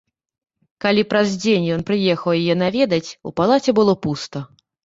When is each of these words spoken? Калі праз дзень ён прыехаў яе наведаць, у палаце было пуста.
Калі 0.85 1.03
праз 1.11 1.35
дзень 1.43 1.67
ён 1.75 1.85
прыехаў 1.89 2.31
яе 2.39 2.55
наведаць, 2.65 3.09
у 3.29 3.37
палаце 3.41 3.79
было 3.83 3.93
пуста. 4.09 4.47